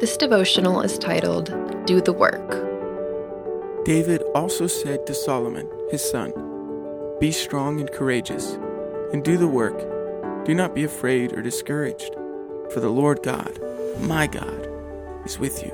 This 0.00 0.16
devotional 0.16 0.80
is 0.80 0.96
titled 0.96 1.52
Do 1.84 2.00
the 2.00 2.14
Work. 2.14 3.84
David 3.84 4.22
also 4.34 4.66
said 4.66 5.06
to 5.06 5.12
Solomon, 5.12 5.68
his 5.90 6.02
son, 6.02 6.32
Be 7.20 7.30
strong 7.30 7.80
and 7.80 7.92
courageous, 7.92 8.54
and 9.12 9.22
do 9.22 9.36
the 9.36 9.46
work. 9.46 9.76
Do 10.46 10.54
not 10.54 10.74
be 10.74 10.84
afraid 10.84 11.34
or 11.34 11.42
discouraged, 11.42 12.14
for 12.72 12.80
the 12.80 12.88
Lord 12.88 13.22
God, 13.22 13.60
my 14.00 14.26
God, 14.26 14.66
is 15.26 15.38
with 15.38 15.62
you. 15.62 15.72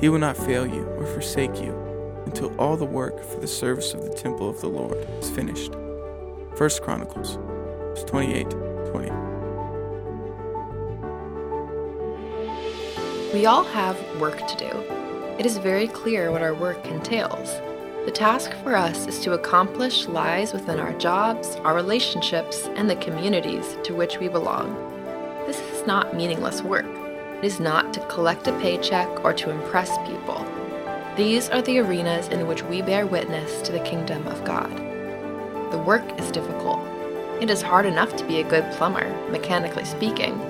He 0.00 0.08
will 0.08 0.18
not 0.18 0.36
fail 0.36 0.66
you 0.66 0.84
or 0.98 1.06
forsake 1.06 1.62
you 1.62 1.72
until 2.26 2.52
all 2.56 2.76
the 2.76 2.84
work 2.84 3.22
for 3.22 3.38
the 3.38 3.46
service 3.46 3.94
of 3.94 4.02
the 4.02 4.14
temple 4.14 4.50
of 4.50 4.60
the 4.60 4.68
Lord 4.68 4.98
is 5.20 5.30
finished. 5.30 5.76
1 5.76 6.70
Chronicles 6.82 7.38
28 8.04 8.50
20. 8.90 9.27
We 13.34 13.44
all 13.44 13.62
have 13.62 13.98
work 14.18 14.46
to 14.46 14.56
do. 14.56 14.70
It 15.38 15.44
is 15.44 15.58
very 15.58 15.86
clear 15.86 16.32
what 16.32 16.40
our 16.40 16.54
work 16.54 16.86
entails. 16.86 17.60
The 18.06 18.10
task 18.10 18.54
for 18.62 18.74
us 18.74 19.06
is 19.06 19.20
to 19.20 19.34
accomplish 19.34 20.08
lies 20.08 20.54
within 20.54 20.80
our 20.80 20.94
jobs, 20.94 21.56
our 21.56 21.74
relationships, 21.74 22.70
and 22.74 22.88
the 22.88 22.96
communities 22.96 23.76
to 23.84 23.94
which 23.94 24.18
we 24.18 24.28
belong. 24.28 24.74
This 25.46 25.60
is 25.60 25.86
not 25.86 26.16
meaningless 26.16 26.62
work. 26.62 26.86
It 26.86 27.44
is 27.44 27.60
not 27.60 27.92
to 27.94 28.06
collect 28.06 28.48
a 28.48 28.58
paycheck 28.60 29.22
or 29.22 29.34
to 29.34 29.50
impress 29.50 29.98
people. 30.08 30.46
These 31.14 31.50
are 31.50 31.60
the 31.60 31.80
arenas 31.80 32.28
in 32.28 32.46
which 32.46 32.62
we 32.62 32.80
bear 32.80 33.06
witness 33.06 33.60
to 33.60 33.72
the 33.72 33.80
kingdom 33.80 34.26
of 34.26 34.42
God. 34.46 34.74
The 35.70 35.82
work 35.86 36.18
is 36.18 36.30
difficult. 36.30 36.80
It 37.42 37.50
is 37.50 37.60
hard 37.60 37.84
enough 37.84 38.16
to 38.16 38.24
be 38.24 38.40
a 38.40 38.48
good 38.48 38.64
plumber, 38.72 39.06
mechanically 39.30 39.84
speaking, 39.84 40.40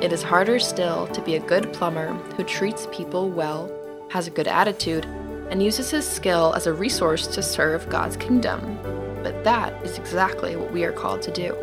it 0.00 0.12
is 0.12 0.22
harder 0.22 0.60
still 0.60 1.08
to 1.08 1.20
be 1.22 1.34
a 1.34 1.40
good 1.40 1.72
plumber 1.72 2.12
who 2.36 2.44
treats 2.44 2.86
people 2.92 3.30
well, 3.30 3.70
has 4.10 4.28
a 4.28 4.30
good 4.30 4.46
attitude, 4.46 5.04
and 5.50 5.62
uses 5.62 5.90
his 5.90 6.06
skill 6.06 6.52
as 6.54 6.66
a 6.66 6.72
resource 6.72 7.26
to 7.26 7.42
serve 7.42 7.88
God's 7.88 8.16
kingdom. 8.16 8.78
But 9.24 9.42
that 9.42 9.84
is 9.84 9.98
exactly 9.98 10.54
what 10.54 10.72
we 10.72 10.84
are 10.84 10.92
called 10.92 11.22
to 11.22 11.32
do. 11.32 11.56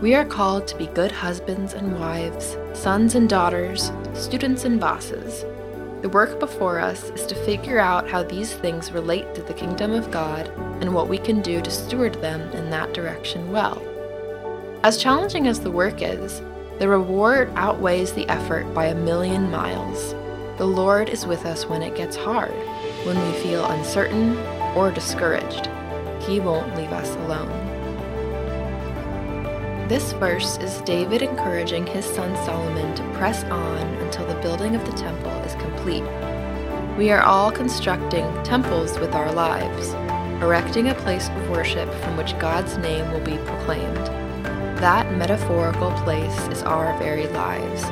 We 0.00 0.14
are 0.14 0.24
called 0.24 0.66
to 0.68 0.78
be 0.78 0.86
good 0.86 1.12
husbands 1.12 1.74
and 1.74 2.00
wives, 2.00 2.56
sons 2.72 3.14
and 3.14 3.28
daughters, 3.28 3.92
students 4.14 4.64
and 4.64 4.80
bosses. 4.80 5.44
The 6.00 6.08
work 6.08 6.40
before 6.40 6.80
us 6.80 7.10
is 7.10 7.26
to 7.26 7.34
figure 7.44 7.78
out 7.78 8.08
how 8.08 8.22
these 8.22 8.54
things 8.54 8.92
relate 8.92 9.34
to 9.34 9.42
the 9.42 9.52
kingdom 9.52 9.92
of 9.92 10.10
God 10.10 10.48
and 10.80 10.94
what 10.94 11.08
we 11.08 11.18
can 11.18 11.42
do 11.42 11.60
to 11.60 11.70
steward 11.70 12.14
them 12.22 12.40
in 12.52 12.70
that 12.70 12.94
direction 12.94 13.52
well. 13.52 13.82
As 14.82 14.96
challenging 14.96 15.46
as 15.46 15.60
the 15.60 15.70
work 15.70 16.00
is, 16.00 16.40
the 16.80 16.88
reward 16.88 17.52
outweighs 17.56 18.14
the 18.14 18.26
effort 18.30 18.64
by 18.72 18.86
a 18.86 18.94
million 18.94 19.50
miles. 19.50 20.14
The 20.56 20.64
Lord 20.64 21.10
is 21.10 21.26
with 21.26 21.44
us 21.44 21.66
when 21.66 21.82
it 21.82 21.94
gets 21.94 22.16
hard, 22.16 22.54
when 23.04 23.22
we 23.22 23.38
feel 23.40 23.66
uncertain 23.66 24.38
or 24.74 24.90
discouraged. 24.90 25.68
He 26.22 26.40
won't 26.40 26.74
leave 26.74 26.90
us 26.90 27.14
alone. 27.16 27.50
This 29.88 30.14
verse 30.14 30.56
is 30.56 30.80
David 30.80 31.20
encouraging 31.20 31.86
his 31.86 32.06
son 32.06 32.34
Solomon 32.46 32.94
to 32.94 33.02
press 33.12 33.44
on 33.44 33.86
until 33.98 34.26
the 34.26 34.40
building 34.40 34.74
of 34.74 34.86
the 34.86 34.96
temple 34.96 35.32
is 35.42 35.54
complete. 35.56 36.04
We 36.96 37.10
are 37.10 37.20
all 37.20 37.52
constructing 37.52 38.24
temples 38.42 38.98
with 38.98 39.14
our 39.14 39.30
lives, 39.34 39.88
erecting 40.42 40.88
a 40.88 40.94
place 40.94 41.28
of 41.28 41.50
worship 41.50 41.92
from 41.96 42.16
which 42.16 42.38
God's 42.38 42.78
name 42.78 43.12
will 43.12 43.20
be 43.20 43.36
proclaimed. 43.44 44.29
That 44.80 45.12
metaphorical 45.12 45.90
place 46.04 46.48
is 46.48 46.62
our 46.62 46.98
very 46.98 47.26
lives. 47.26 47.84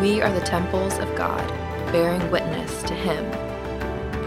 We 0.00 0.20
are 0.20 0.32
the 0.32 0.44
temples 0.44 0.98
of 0.98 1.14
God, 1.14 1.46
bearing 1.92 2.32
witness 2.32 2.82
to 2.82 2.94
Him. 2.94 3.30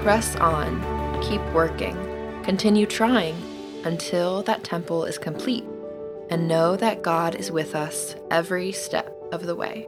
Press 0.02 0.38
on, 0.38 0.82
keep 1.22 1.42
working, 1.52 1.94
continue 2.42 2.86
trying 2.86 3.36
until 3.84 4.44
that 4.44 4.64
temple 4.64 5.04
is 5.04 5.18
complete, 5.18 5.66
and 6.30 6.48
know 6.48 6.78
that 6.78 7.02
God 7.02 7.36
is 7.36 7.52
with 7.52 7.76
us 7.76 8.16
every 8.32 8.72
step 8.72 9.14
of 9.34 9.46
the 9.46 9.56
way. 9.58 9.86